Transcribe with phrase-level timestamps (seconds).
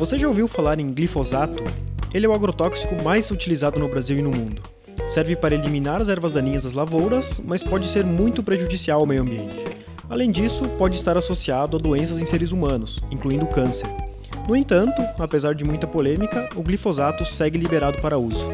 [0.00, 1.62] Você já ouviu falar em glifosato?
[2.14, 4.62] Ele é o agrotóxico mais utilizado no Brasil e no mundo.
[5.06, 9.20] Serve para eliminar as ervas daninhas das lavouras, mas pode ser muito prejudicial ao meio
[9.20, 9.62] ambiente.
[10.08, 13.94] Além disso, pode estar associado a doenças em seres humanos, incluindo câncer.
[14.48, 18.48] No entanto, apesar de muita polêmica, o glifosato segue liberado para uso.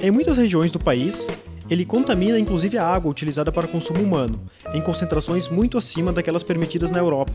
[0.00, 1.28] Em muitas regiões do país,
[1.68, 4.40] ele contamina inclusive a água utilizada para consumo humano,
[4.72, 7.34] em concentrações muito acima daquelas permitidas na Europa.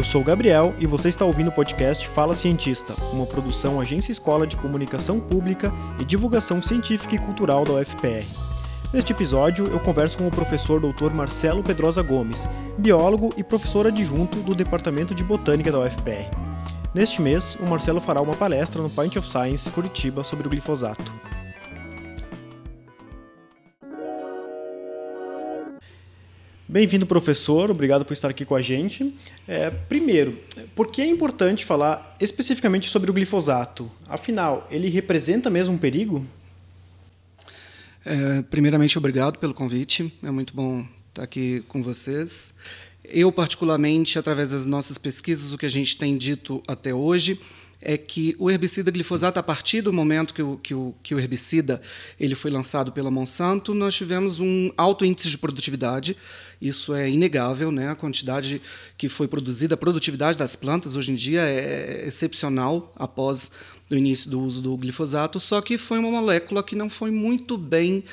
[0.00, 4.10] Eu sou o Gabriel e você está ouvindo o podcast Fala Cientista, uma produção Agência
[4.10, 8.24] Escola de Comunicação Pública e Divulgação Científica e Cultural da UFPR.
[8.94, 11.10] Neste episódio, eu converso com o professor Dr.
[11.12, 16.30] Marcelo Pedrosa Gomes, biólogo e professor adjunto do Departamento de Botânica da UFPR.
[16.94, 21.12] Neste mês, o Marcelo fará uma palestra no Pint of Science Curitiba sobre o glifosato.
[26.70, 27.68] Bem-vindo, professor.
[27.68, 29.12] Obrigado por estar aqui com a gente.
[29.48, 30.38] É, primeiro,
[30.72, 33.90] por que é importante falar especificamente sobre o glifosato?
[34.08, 36.24] Afinal, ele representa mesmo um perigo?
[38.04, 40.16] É, primeiramente, obrigado pelo convite.
[40.22, 42.54] É muito bom estar aqui com vocês.
[43.04, 47.40] Eu, particularmente, através das nossas pesquisas, o que a gente tem dito até hoje
[47.82, 51.18] é que o herbicida glifosato, a partir do momento que o, que o, que o
[51.18, 51.80] herbicida
[52.18, 56.16] ele foi lançado pela Monsanto, nós tivemos um alto índice de produtividade.
[56.60, 57.88] Isso é inegável, né?
[57.88, 58.60] A quantidade
[58.98, 63.50] que foi produzida, a produtividade das plantas hoje em dia é excepcional após
[63.90, 67.56] o início do uso do glifosato, só que foi uma molécula que não foi muito
[67.56, 68.04] bem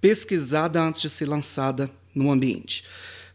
[0.00, 2.84] pesquisada antes de ser lançada no ambiente.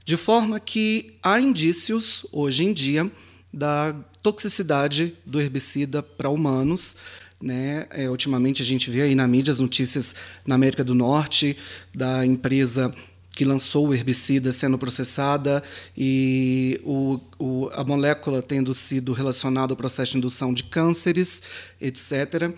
[0.03, 3.11] De forma que há indícios, hoje em dia,
[3.53, 3.95] da
[4.31, 6.97] toxicidade do herbicida para humanos.
[7.41, 7.87] Né?
[7.91, 11.55] É, ultimamente a gente vê aí na mídia as notícias na América do Norte
[11.93, 12.93] da empresa
[13.35, 15.63] que lançou o herbicida sendo processada
[15.95, 21.43] e o, o, a molécula tendo sido relacionada ao processo de indução de cânceres,
[21.79, 22.51] etc.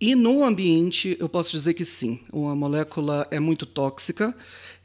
[0.00, 4.34] E no ambiente, eu posso dizer que sim, a molécula é muito tóxica,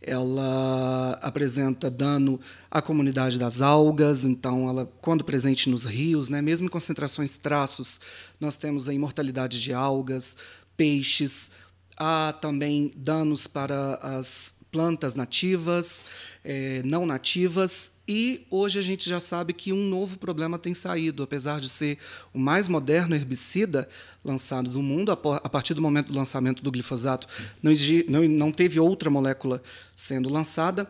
[0.03, 6.67] ela apresenta dano à comunidade das algas, então ela quando presente nos rios, né, mesmo
[6.67, 8.01] em concentrações traços,
[8.39, 10.37] nós temos a imortalidade de algas,
[10.75, 11.51] peixes,
[11.97, 16.03] há também danos para as plantas nativas,
[16.43, 21.21] é, não nativas, e hoje a gente já sabe que um novo problema tem saído,
[21.21, 21.99] apesar de ser
[22.33, 23.87] o mais moderno herbicida
[24.23, 27.27] lançado do mundo, a partir do momento do lançamento do glifosato,
[27.61, 27.71] não,
[28.27, 29.61] não, teve outra molécula
[29.95, 30.89] sendo lançada.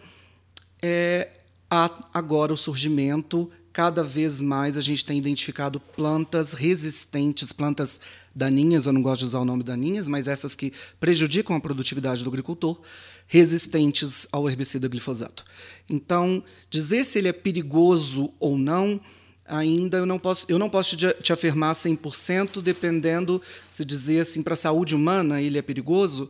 [0.82, 1.30] É,
[1.70, 8.00] há agora o surgimento, cada vez mais a gente tem identificado plantas resistentes, plantas
[8.36, 12.24] daninhas, eu não gosto de usar o nome daninhas, mas essas que prejudicam a produtividade
[12.24, 12.80] do agricultor,
[13.28, 15.46] resistentes ao herbicida glifosato.
[15.90, 19.00] Então, dizer se ele é perigoso ou não,
[19.46, 24.42] ainda eu não posso, eu não posso te, te afirmar 100%, dependendo se dizer assim
[24.42, 26.30] para a saúde humana ele é perigoso,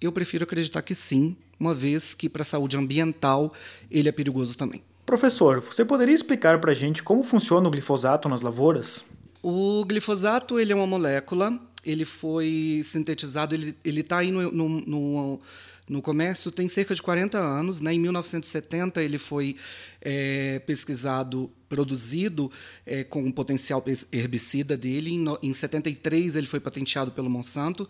[0.00, 3.52] eu prefiro acreditar que sim, uma vez que para a saúde ambiental
[3.90, 4.82] ele é perigoso também.
[5.06, 9.04] Professor, você poderia explicar para a gente como funciona o glifosato nas lavouras?
[9.46, 15.40] O glifosato ele é uma molécula, ele foi sintetizado, ele está aí no, no, no
[15.86, 17.82] no comércio tem cerca de 40 anos.
[17.82, 17.92] Né?
[17.92, 19.56] Em 1970, ele foi
[20.00, 22.52] é, pesquisado, produzido
[22.86, 25.14] é, com o potencial herbicida dele.
[25.14, 27.88] Em, no, em 73, ele foi patenteado pelo Monsanto.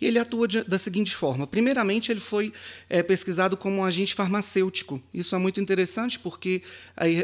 [0.00, 2.52] E ele atua de, da seguinte forma: primeiramente, ele foi
[2.88, 5.02] é, pesquisado como um agente farmacêutico.
[5.12, 6.62] Isso é muito interessante porque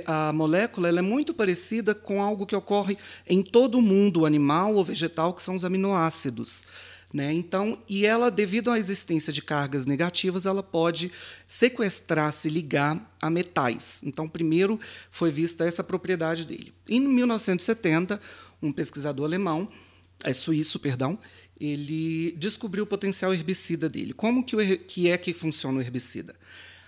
[0.04, 2.98] a, a molécula é muito parecida com algo que ocorre
[3.28, 6.66] em todo o mundo animal ou vegetal, que são os aminoácidos.
[7.12, 7.32] Né?
[7.32, 11.10] Então, e ela, devido à existência de cargas negativas, ela pode
[11.46, 14.00] sequestrar, se ligar a metais.
[14.04, 14.78] Então, primeiro
[15.10, 16.72] foi vista essa propriedade dele.
[16.88, 18.20] Em 1970,
[18.62, 19.68] um pesquisador alemão,
[20.22, 21.18] é suíço, perdão,
[21.60, 24.14] ele descobriu o potencial herbicida dele.
[24.14, 26.34] Como que, o, que é que funciona o herbicida?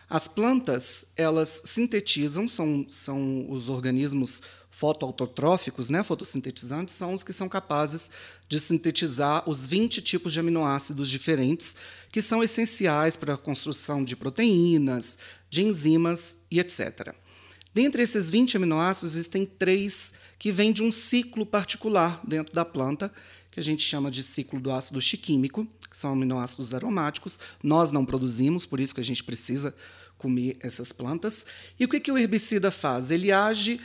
[0.09, 4.43] As plantas, elas sintetizam, são, são os organismos
[4.73, 8.11] fotoautotróficos, né, fotossintetizantes, são os que são capazes
[8.49, 11.77] de sintetizar os 20 tipos de aminoácidos diferentes
[12.11, 15.19] que são essenciais para a construção de proteínas,
[15.51, 17.15] de enzimas e etc.
[17.75, 23.13] Dentre esses 20 aminoácidos, existem três que vêm de um ciclo particular dentro da planta,
[23.51, 27.39] que a gente chama de ciclo do ácido chiquímico, que são aminoácidos aromáticos.
[27.63, 29.75] Nós não produzimos, por isso que a gente precisa
[30.17, 31.47] comer essas plantas.
[31.79, 33.11] E o que, que o herbicida faz?
[33.11, 33.81] Ele age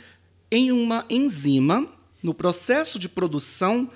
[0.50, 1.86] em uma enzima
[2.22, 3.90] no processo de produção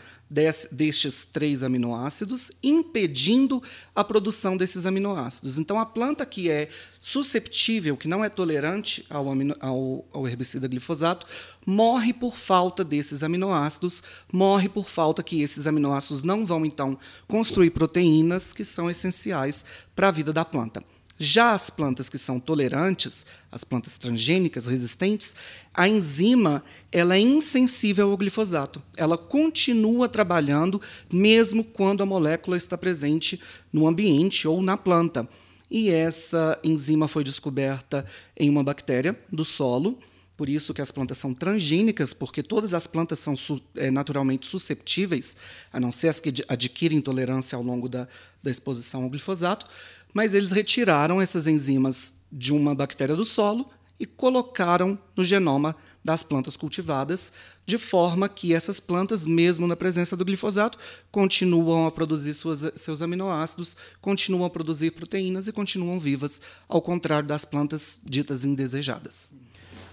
[0.71, 3.63] destes três aminoácidos, impedindo
[3.95, 5.59] a produção desses aminoácidos.
[5.59, 10.67] Então, a planta que é susceptível, que não é tolerante ao, amino, ao, ao herbicida
[10.67, 11.27] glifosato,
[11.67, 14.03] morre por falta desses aminoácidos,
[14.33, 20.09] morre por falta que esses aminoácidos não vão, então, construir proteínas que são essenciais para
[20.09, 20.83] a vida da planta.
[21.19, 25.37] Já as plantas que são tolerantes, as plantas transgênicas resistentes,
[25.73, 28.83] a enzima ela é insensível ao glifosato.
[28.97, 30.81] Ela continua trabalhando
[31.13, 33.41] mesmo quando a molécula está presente
[33.73, 35.29] no ambiente ou na planta.
[35.71, 38.05] E essa enzima foi descoberta
[38.37, 39.99] em uma bactéria do solo,
[40.37, 43.35] por isso que as plantas são transgênicas, porque todas as plantas são
[43.77, 45.37] é, naturalmente susceptíveis,
[45.73, 48.09] a não ser as que adquirem intolerância ao longo da,
[48.43, 49.67] da exposição ao glifosato
[50.13, 53.69] mas eles retiraram essas enzimas de uma bactéria do solo
[53.99, 57.33] e colocaram no genoma das plantas cultivadas,
[57.65, 60.77] de forma que essas plantas, mesmo na presença do glifosato,
[61.11, 67.29] continuam a produzir suas, seus aminoácidos, continuam a produzir proteínas e continuam vivas, ao contrário
[67.29, 69.35] das plantas ditas indesejadas.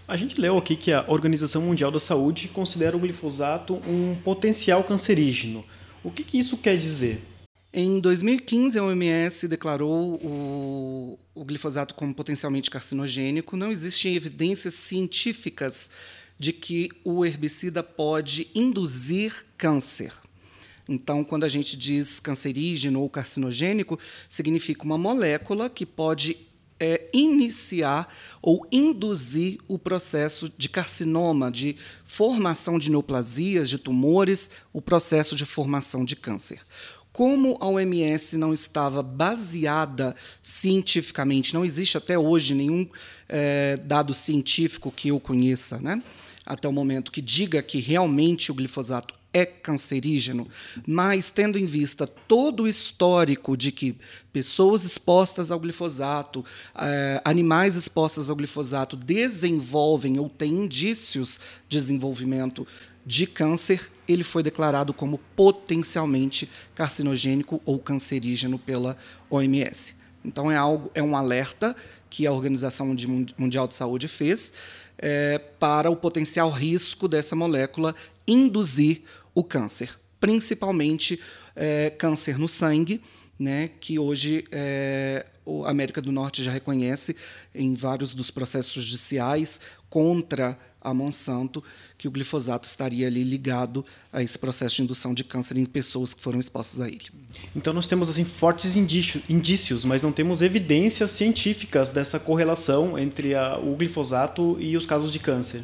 [0.07, 4.83] A gente leu aqui que a Organização Mundial da Saúde considera o glifosato um potencial
[4.83, 5.63] cancerígeno.
[6.03, 7.23] O que, que isso quer dizer?
[7.71, 13.55] Em 2015, a OMS declarou o, o, glifosato como potencialmente carcinogênico.
[13.55, 15.91] Não existem evidências científicas
[16.39, 20.11] de que o herbicida pode induzir câncer.
[20.87, 26.37] Então, quando a gente diz cancerígeno ou carcinogênico, significa uma molécula que pode
[26.79, 28.11] é, iniciar
[28.41, 35.45] ou induzir o processo de carcinoma, de formação de neoplasias, de tumores, o processo de
[35.45, 36.61] formação de câncer
[37.11, 42.87] como a OMS não estava baseada cientificamente, não existe até hoje nenhum
[43.27, 46.01] é, dado científico que eu conheça, né,
[46.45, 50.47] até o momento, que diga que realmente o glifosato é cancerígeno,
[50.87, 53.95] mas tendo em vista todo o histórico de que
[54.33, 56.43] pessoas expostas ao glifosato,
[56.75, 62.65] eh, animais expostos ao glifosato desenvolvem ou têm indícios de desenvolvimento
[63.09, 68.95] de câncer, ele foi declarado como potencialmente carcinogênico ou cancerígeno pela
[69.31, 69.95] OMS.
[70.23, 71.75] Então é algo, é um alerta
[72.07, 72.95] que a Organização
[73.35, 74.53] Mundial de Saúde fez
[74.95, 77.95] é, para o potencial risco dessa molécula
[78.27, 79.01] induzir
[79.33, 81.19] o câncer, principalmente
[81.55, 83.01] é, câncer no sangue,
[83.39, 85.25] né, que hoje é,
[85.65, 87.15] a América do Norte já reconhece
[87.55, 91.63] em vários dos processos judiciais contra a Monsanto
[91.97, 96.13] que o glifosato estaria ali ligado a esse processo de indução de câncer em pessoas
[96.13, 97.07] que foram expostas a ele.
[97.55, 103.57] Então nós temos assim fortes indícios, mas não temos evidências científicas dessa correlação entre a,
[103.57, 105.63] o glifosato e os casos de câncer.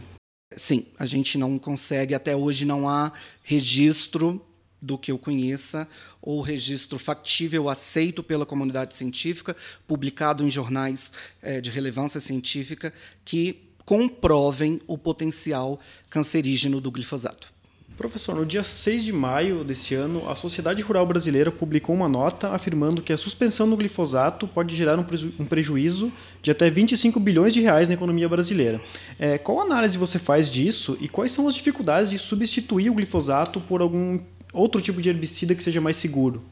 [0.55, 3.11] Sim, a gente não consegue até hoje não há
[3.43, 4.41] registro
[4.81, 5.89] do que eu conheça
[6.21, 9.55] ou registro factível aceito pela comunidade científica,
[9.87, 15.79] publicado em jornais é, de relevância científica, que comprovem o potencial
[16.09, 17.53] cancerígeno do glifosato.
[17.97, 22.49] Professor, no dia 6 de maio desse ano, a Sociedade Rural Brasileira publicou uma nota
[22.49, 26.11] afirmando que a suspensão do glifosato pode gerar um, prejuízo
[26.41, 28.81] de até 25 bilhões de reais na economia brasileira.
[29.17, 33.61] É, qual análise você faz disso e quais são as dificuldades de substituir o glifosato
[33.61, 34.19] por algum
[34.51, 36.43] outro tipo de herbicida que seja mais seguro?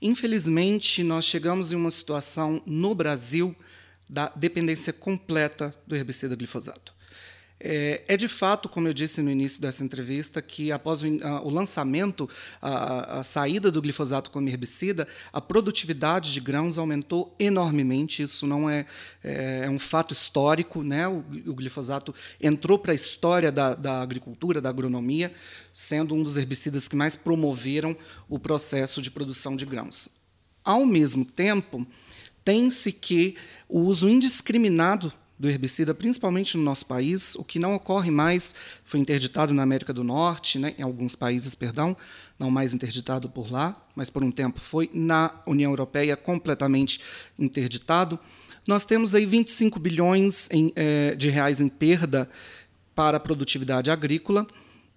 [0.00, 3.54] Infelizmente, nós chegamos em uma situação no Brasil
[4.12, 6.92] da dependência completa do herbicida glifosato.
[7.64, 11.40] É, é, de fato, como eu disse no início dessa entrevista, que após o, a,
[11.42, 12.28] o lançamento,
[12.60, 18.24] a, a, saída do glifosato como herbicida, a produtividade de grãos aumentou enormemente.
[18.24, 18.84] Isso não é,
[19.22, 20.82] é, é um fato histórico.
[20.82, 21.06] Né?
[21.06, 25.32] O, o glifosato entrou para a história da, da agricultura, da agronomia,
[25.72, 27.96] sendo um dos herbicidas que mais promoveram
[28.28, 30.10] o processo de produção de grãos.
[30.64, 31.86] Ao mesmo tempo,
[32.44, 33.36] tem-se que
[33.68, 39.00] o uso indiscriminado do herbicida, principalmente no nosso país, o que não ocorre mais, foi
[39.00, 41.96] interditado na América do Norte, né, em alguns países, perdão,
[42.38, 47.00] não mais interditado por lá, mas por um tempo foi na União Europeia completamente
[47.36, 48.20] interditado.
[48.68, 52.28] Nós temos aí 25 bilhões em, eh, de reais em perda
[52.94, 54.46] para a produtividade agrícola,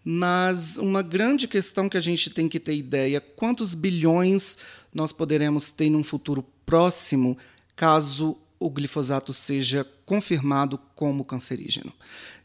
[0.04, 4.60] mas uma grande questão que a gente tem que ter ideia: quantos bilhões
[4.96, 7.38] nós poderemos ter num futuro próximo
[7.76, 11.92] caso o glifosato seja confirmado como cancerígeno.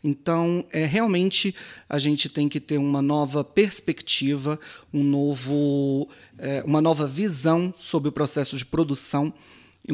[0.03, 1.55] Então, é realmente
[1.89, 4.59] a gente tem que ter uma nova perspectiva,
[4.93, 9.33] um novo, é, uma nova visão sobre o processo de produção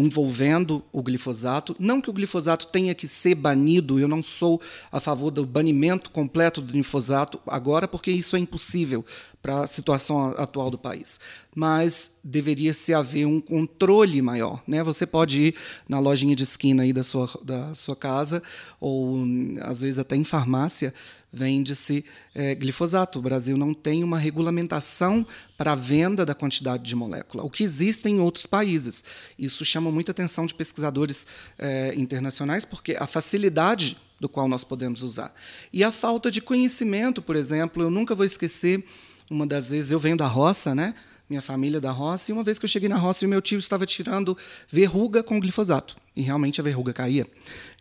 [0.00, 1.76] envolvendo o glifosato.
[1.78, 4.60] Não que o glifosato tenha que ser banido, eu não sou
[4.90, 9.04] a favor do banimento completo do glifosato agora, porque isso é impossível
[9.42, 11.20] para a situação atual do país.
[11.54, 14.62] Mas deveria se haver um controle maior.
[14.66, 14.82] Né?
[14.82, 15.54] Você pode ir
[15.88, 18.42] na lojinha de esquina aí da sua, da sua casa,
[18.80, 19.24] ou
[19.60, 20.92] às vezes até em farmácia,
[21.36, 23.18] vende-se é, glifosato.
[23.18, 25.26] O Brasil não tem uma regulamentação
[25.56, 29.04] para a venda da quantidade de molécula, o que existe em outros países.
[29.38, 31.26] Isso chama muita atenção de pesquisadores
[31.58, 35.34] é, internacionais, porque a facilidade do qual nós podemos usar.
[35.70, 38.82] E a falta de conhecimento, por exemplo, eu nunca vou esquecer,
[39.30, 40.94] uma das vezes eu venho da roça, né?
[41.28, 43.58] minha família da roça, e uma vez que eu cheguei na roça, o meu tio
[43.58, 44.36] estava tirando
[44.70, 47.26] verruga com glifosato, e realmente a verruga caía.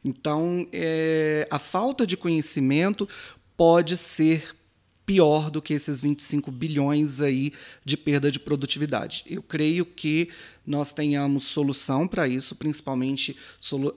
[0.04, 3.08] Então, é, a falta de conhecimento
[3.58, 4.56] pode ser
[5.06, 9.24] pior do que esses 25 bilhões aí de perda de produtividade.
[9.28, 10.30] Eu creio que
[10.66, 13.38] nós tenhamos solução para isso, principalmente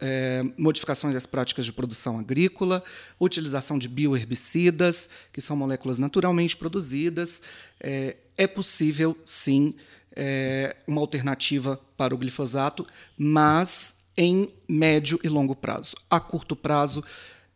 [0.00, 2.84] é, modificações das práticas de produção agrícola,
[3.18, 7.42] utilização de bioherbicidas, que são moléculas naturalmente produzidas.
[7.80, 9.74] É, é possível, sim,
[10.14, 12.86] é, uma alternativa para o glifosato,
[13.16, 15.96] mas em médio e longo prazo.
[16.10, 17.02] A curto prazo,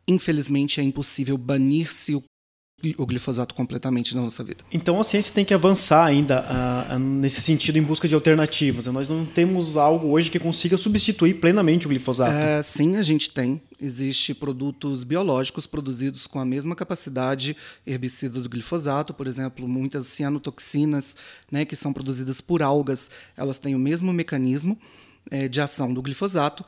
[0.07, 2.23] infelizmente, é impossível banir-se o
[2.99, 4.65] o glifosato completamente na nossa vida.
[4.73, 8.87] Então a ciência tem que avançar ainda uh, nesse sentido em busca de alternativas.
[8.87, 12.33] Nós não temos algo hoje que consiga substituir plenamente o glifosato.
[12.33, 13.63] É, sim, a gente tem.
[13.81, 17.57] Existem produtos biológicos produzidos com a mesma capacidade
[17.87, 21.17] herbicida do glifosato, por exemplo, muitas cianotoxinas,
[21.51, 24.79] né, que são produzidas por algas, elas têm o mesmo mecanismo
[25.31, 26.65] é, de ação do glifosato,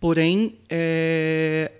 [0.00, 1.70] porém é,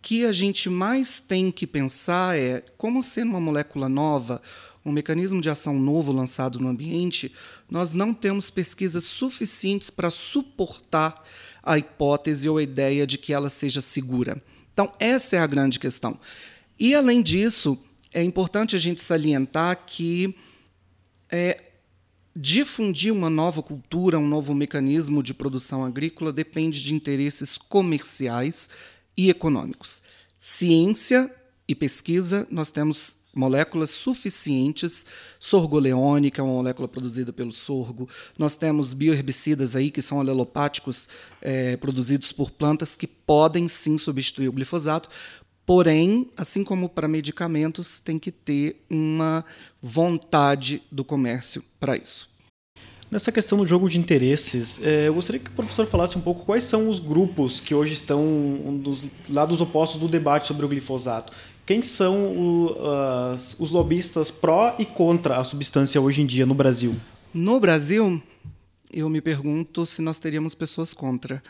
[0.00, 4.40] que a gente mais tem que pensar é como sendo uma molécula nova,
[4.84, 7.32] um mecanismo de ação novo lançado no ambiente,
[7.70, 11.22] nós não temos pesquisas suficientes para suportar
[11.62, 14.42] a hipótese ou a ideia de que ela seja segura.
[14.72, 16.18] Então, essa é a grande questão.
[16.78, 17.78] E, além disso,
[18.12, 20.34] é importante a gente salientar que
[21.30, 21.72] é,
[22.34, 28.70] difundir uma nova cultura, um novo mecanismo de produção agrícola depende de interesses comerciais
[29.18, 30.04] e econômicos.
[30.38, 31.28] Ciência
[31.66, 35.04] e pesquisa, nós temos moléculas suficientes,
[35.38, 38.08] sorgoleone, que é uma molécula produzida pelo sorgo,
[38.38, 41.08] nós temos bioherbicidas aí, que são alelopáticos
[41.42, 45.08] é, produzidos por plantas, que podem sim substituir o glifosato,
[45.66, 49.44] porém, assim como para medicamentos, tem que ter uma
[49.82, 52.30] vontade do comércio para isso.
[53.10, 56.44] Nessa questão do jogo de interesses, é, eu gostaria que o professor falasse um pouco
[56.44, 58.22] quais são os grupos que hoje estão
[58.82, 61.32] dos lados opostos do debate sobre o glifosato.
[61.64, 62.76] Quem são o,
[63.32, 66.94] as, os lobistas pró e contra a substância hoje em dia no Brasil?
[67.32, 68.22] No Brasil,
[68.92, 71.42] eu me pergunto se nós teríamos pessoas contra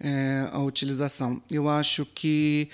[0.00, 1.40] é, a utilização.
[1.48, 2.68] Eu acho que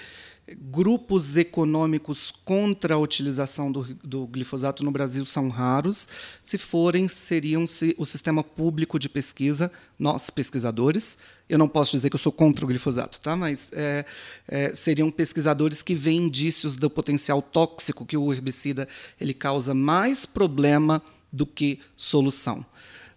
[0.49, 6.09] grupos econômicos contra a utilização do, do, glifosato no Brasil são raros.
[6.43, 11.19] Se forem, seriam -se o sistema público de pesquisa, nós pesquisadores.
[11.49, 13.37] Eu não posso dizer que eu sou contra o glifosato, tá?
[13.37, 14.05] mas é,
[14.49, 18.89] é, seriam pesquisadores que veem indícios do potencial tóxico que o herbicida
[19.21, 22.65] ele causa mais problema do que solução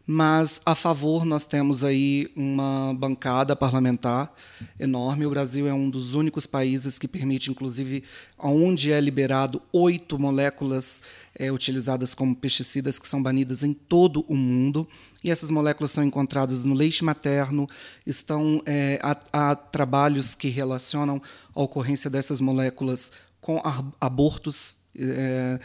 [0.08, 4.32] mas a favor nós temos aí uma bancada parlamentar
[4.80, 5.26] enorme.
[5.26, 8.04] O Brasil é um dos únicos países que permite, inclusive,
[8.38, 11.02] onde é liberado oito moléculas
[11.38, 14.88] é, utilizadas como pesticidas que são banidas em todo o mundo.
[15.24, 17.68] E essas moléculas são encontradas no leite materno.
[18.06, 21.20] Estão é, há, há trabalhos que relacionam
[21.54, 23.60] a ocorrência dessas moléculas com
[24.00, 25.60] abortos é,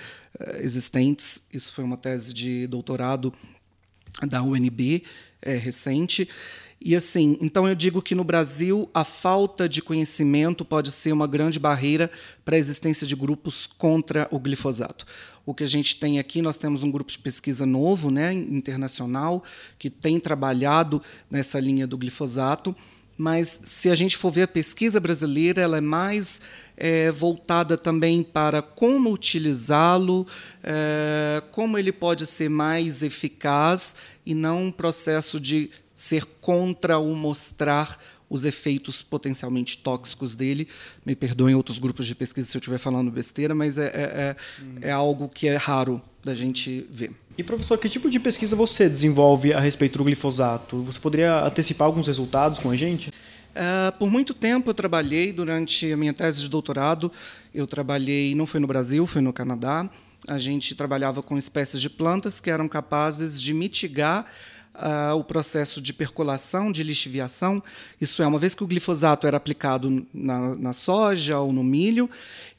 [0.60, 1.46] existentes.
[1.52, 3.34] Isso foi uma tese de doutorado
[4.26, 5.02] da UNB
[5.42, 6.28] é, recente.
[6.82, 11.26] E assim, então eu digo que no Brasil a falta de conhecimento pode ser uma
[11.26, 12.10] grande barreira
[12.42, 15.04] para a existência de grupos contra o glifosato.
[15.44, 19.44] O que a gente tem aqui, nós temos um grupo de pesquisa novo, né, internacional,
[19.78, 22.74] que tem trabalhado nessa linha do glifosato
[23.20, 26.40] mas se a gente for ver a pesquisa brasileira, ela é mais
[26.80, 30.26] é, voltada também para como utilizá-lo,
[30.64, 37.14] é, como ele pode ser mais eficaz e não um processo de ser contra o
[37.14, 40.66] mostrar os efeitos potencialmente tóxicos dele.
[41.04, 44.36] Me perdoem outros grupos de pesquisa se eu estiver falando besteira, mas é, é, é,
[44.62, 44.74] hum.
[44.80, 47.12] é algo que é raro da gente ver.
[47.36, 50.82] E professor, que tipo de pesquisa você desenvolve a respeito do glifosato?
[50.82, 53.10] Você poderia antecipar alguns resultados com a gente?
[53.50, 57.10] Uh, por muito tempo eu trabalhei durante a minha tese de doutorado.
[57.54, 59.88] Eu trabalhei, não foi no Brasil, foi no Canadá.
[60.28, 64.26] A gente trabalhava com espécies de plantas que eram capazes de mitigar
[64.74, 67.62] uh, o processo de percolação, de lixiviação.
[68.00, 72.08] Isso é, uma vez que o glifosato era aplicado na, na soja ou no milho,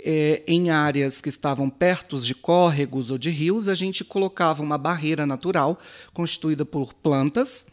[0.03, 4.77] eh, em áreas que estavam perto de córregos ou de rios, a gente colocava uma
[4.77, 5.79] barreira natural
[6.13, 7.67] constituída por plantas,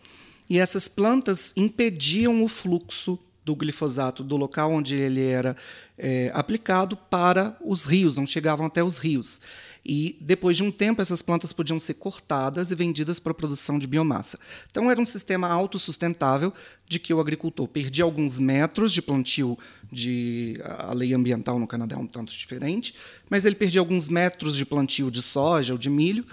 [0.48, 5.56] e essas plantas impediam o fluxo do glifosato do local onde ele era
[5.96, 9.40] é, aplicado para os rios, não chegavam até os rios.
[9.84, 13.78] E depois de um tempo, essas plantas podiam ser cortadas e vendidas para a produção
[13.78, 14.38] de biomassa.
[14.70, 16.52] Então, era um sistema autossustentável
[16.86, 19.56] de que o agricultor perdia alguns metros de plantio
[19.90, 20.60] de.
[20.62, 22.94] A lei ambiental no Canadá é um tanto diferente,
[23.30, 26.26] mas ele perdia alguns metros de plantio de soja ou de milho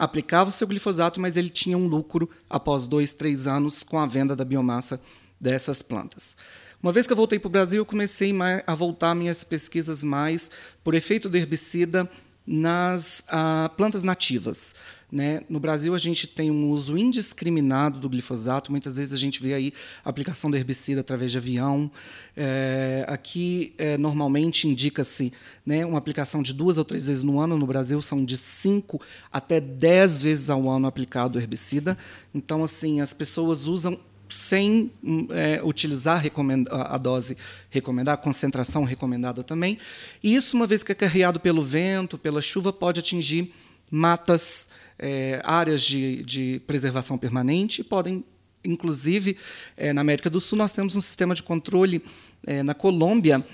[0.00, 4.06] aplicava o seu glifosato, mas ele tinha um lucro após dois, três anos com a
[4.06, 4.98] venda da biomassa
[5.38, 6.38] dessas plantas.
[6.82, 8.32] Uma vez que eu voltei para o Brasil, eu comecei
[8.66, 10.50] a voltar minhas pesquisas mais
[10.82, 12.10] por efeito do herbicida
[12.46, 14.74] nas ah, plantas nativas.
[15.12, 15.42] Né?
[15.48, 18.70] No Brasil, a gente tem um uso indiscriminado do glifosato.
[18.70, 19.72] Muitas vezes a gente vê aí
[20.04, 21.90] aplicação do herbicida através de avião.
[22.36, 25.32] É, aqui, é, normalmente, indica-se
[25.66, 27.58] né, uma aplicação de duas ou três vezes no ano.
[27.58, 29.00] No Brasil, são de cinco
[29.32, 31.98] até dez vezes ao ano aplicado o herbicida.
[32.32, 33.98] Então, assim, as pessoas usam
[34.28, 34.92] sem
[35.30, 36.24] é, utilizar
[36.70, 37.36] a dose
[37.68, 39.76] recomendada, a concentração recomendada também.
[40.22, 43.52] E isso, uma vez que é carreado pelo vento, pela chuva, pode atingir
[43.90, 48.24] matas, é, áreas de, de, preservação permanente, podem,
[48.64, 49.36] inclusive,
[49.76, 52.02] é, na América do Sul, nós temos um sistema de controle
[52.46, 53.44] é, na Colômbia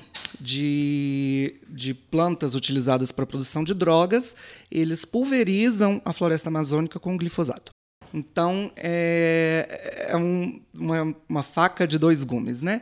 [0.41, 4.37] de, de plantas utilizadas para a produção de drogas,
[4.71, 7.71] eles pulverizam a floresta amazônica com glifosato.
[8.13, 12.63] Então, é, é um, uma, uma, faca de dois gumes.
[12.63, 12.81] Né?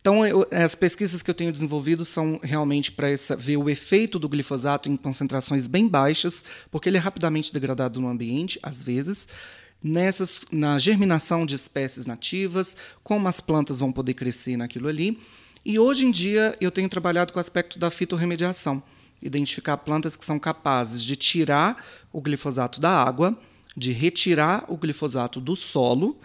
[0.00, 4.28] Então, eu, as pesquisas que eu tenho desenvolvido são realmente para ver o efeito do
[4.28, 9.28] glifosato em concentrações bem baixas, porque ele é rapidamente degradado no ambiente, às vezes,
[9.82, 15.20] nessas, na germinação de espécies nativas, como as plantas vão poder crescer naquilo ali.
[15.64, 18.82] E hoje em dia eu tenho trabalhado com o aspecto da fitorremediação,
[19.20, 23.36] identificar plantas que são capazes de tirar o glifosato da água
[23.78, 26.18] de retirar o glifosato do solo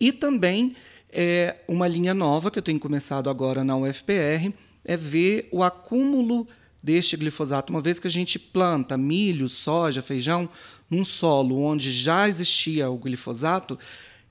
[0.00, 0.74] e também
[1.14, 4.52] é, uma linha nova que eu tenho começado agora na UFPR
[4.84, 6.46] é ver o acúmulo
[6.82, 10.50] deste glifosato, uma vez que a gente planta milho, soja, feijão
[10.90, 13.78] num solo onde já existia o glifosato,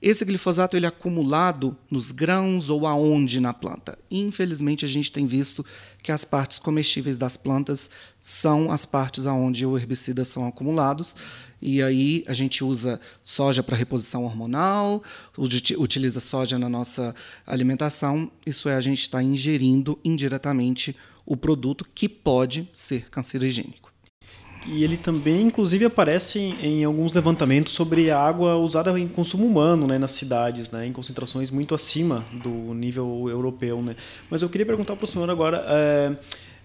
[0.06, 3.98] esse glifosato ele é acumulado nos grãos ou aonde na planta.
[4.10, 5.64] Infelizmente, a gente tem visto
[6.02, 7.90] que as partes comestíveis das plantas
[8.20, 11.16] são as partes aonde os herbicidas são acumulados.
[11.58, 15.02] E aí a gente usa soja para reposição hormonal,
[15.38, 17.14] utiliza soja na nossa
[17.46, 18.30] alimentação.
[18.44, 23.83] Isso é, a gente está ingerindo indiretamente o produto que pode ser cancerogênico.
[24.66, 29.46] E ele também, inclusive, aparece em, em, alguns levantamentos sobre a água usada em consumo
[29.46, 33.82] humano né, nas cidades, né, em concentrações muito acima do nível europeu.
[33.82, 33.94] Né.
[34.30, 36.16] Mas eu queria perguntar para o senhor agora, é,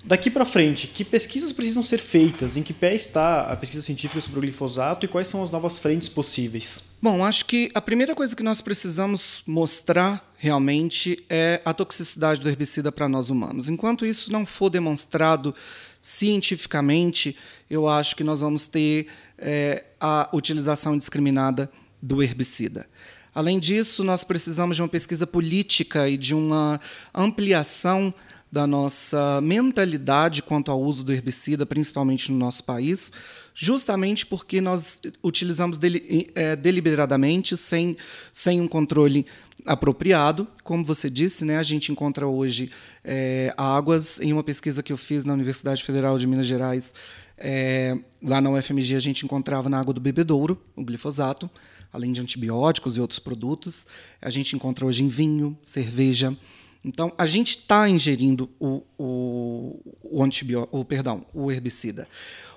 [0.03, 2.55] daqui para frente, que pesquisas precisam ser feitas?
[2.55, 5.77] Em que pé está a pesquisa científica sobre o glifosato e quais são as novas
[5.77, 6.83] frentes possíveis?
[7.01, 12.49] Bom, acho que a primeira coisa que nós precisamos mostrar realmente é a toxicidade do
[12.49, 13.67] herbicida para nós humanos.
[13.67, 15.53] Enquanto isso não for demonstrado
[16.01, 17.35] cientificamente,
[17.69, 19.07] eu acho que nós vamos ter
[19.37, 21.69] é, a utilização indiscriminada
[22.01, 22.87] do herbicida.
[23.33, 26.79] Além disso, nós precisamos de uma pesquisa política e de uma
[27.13, 28.13] ampliação
[28.51, 33.11] da nossa mentalidade quanto ao uso do herbicida, principalmente no nosso país,
[33.53, 37.95] justamente porque nós utilizamos deli é, deliberadamente, sem,
[38.31, 39.25] sem um controle
[39.65, 40.47] apropriado.
[40.63, 42.71] Como você disse, né, a gente encontra hoje
[43.03, 44.19] é, águas.
[44.19, 46.93] Em uma pesquisa que eu fiz na Universidade Federal de Minas Gerais,
[47.37, 51.49] é, lá na UFMG, a gente encontrava na água do bebedouro o glifosato,
[51.93, 53.87] além de antibióticos e outros produtos.
[54.21, 56.35] A gente encontra hoje em vinho, cerveja.
[56.83, 60.23] Então, a gente está ingerindo o, o, o,
[60.71, 62.07] o, perdão, o herbicida.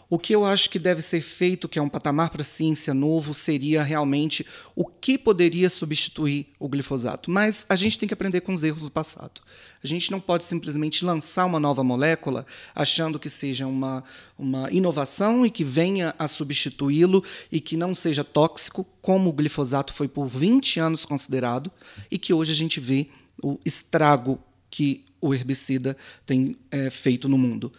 [0.08, 2.92] O que eu acho que deve ser feito, que é um patamar para a ciência
[2.92, 7.30] novo, seria realmente o que poderia substituir o glifosato.
[7.30, 9.40] Mas a gente tem que aprender com os erros do passado.
[9.82, 14.04] A gente não pode simplesmente lançar uma nova molécula achando que seja uma,
[14.38, 19.94] uma inovação e que venha a substituí-lo e que não seja tóxico, como o glifosato
[19.94, 21.72] foi por 20 anos considerado,
[22.11, 23.08] e que hoje a gente vê
[23.42, 24.38] o estrago
[24.70, 27.72] que o herbicida tem é, feito no mundo.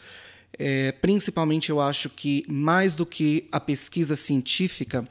[0.58, 5.08] É, principalmente, eu acho que mais do que a pesquisa científica,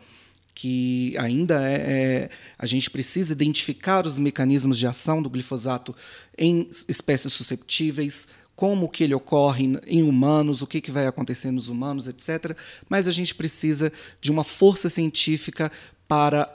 [0.55, 5.95] que ainda é, é, a gente precisa identificar os mecanismos de ação do glifosato
[6.39, 11.69] em espécies susceptíveis, como que ele ocorre em humanos, o que, que vai acontecer nos
[11.69, 12.57] humanos, etc.
[12.89, 15.73] Mas a gente precisa de uma força científica
[16.07, 16.55] para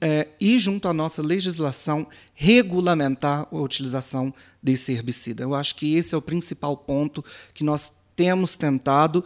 [0.00, 5.42] é, ir junto à nossa legislação regulamentar a utilização desse herbicida.
[5.42, 9.24] Eu acho que esse é o principal ponto que nós temos tentado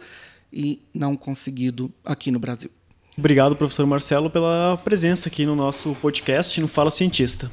[0.51, 2.69] e não conseguido aqui no Brasil.
[3.17, 7.51] Obrigado, professor Marcelo, pela presença aqui no nosso podcast no Fala Cientista.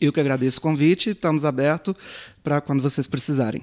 [0.00, 1.94] Eu que agradeço o convite, estamos abertos
[2.42, 3.62] para quando vocês precisarem.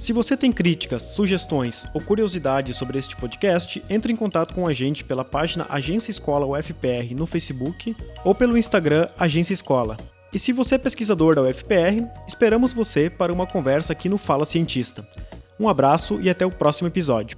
[0.00, 4.72] Se você tem críticas, sugestões ou curiosidades sobre este podcast, entre em contato com a
[4.72, 9.96] gente pela página Agência Escola UFPR no Facebook ou pelo Instagram Agência Escola.
[10.32, 14.46] E se você é pesquisador da UFPR, esperamos você para uma conversa aqui no Fala
[14.46, 15.06] Cientista.
[15.58, 17.36] Um abraço e até o próximo episódio.